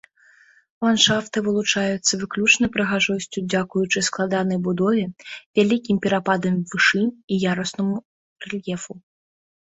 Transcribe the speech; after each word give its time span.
Ландшафты 0.85 1.37
вылучаюцца 1.47 2.13
выключнай 2.21 2.71
прыгажосцю 2.77 3.39
дзякуючы 3.51 3.99
складанай 4.09 4.59
будове, 4.69 5.05
вялікім 5.61 6.01
перападам 6.07 6.59
вышынь 6.73 7.15
і 7.35 7.41
яруснаму 7.53 7.95
рэльефу. 8.49 8.93